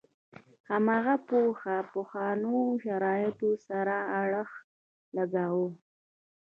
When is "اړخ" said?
4.21-4.49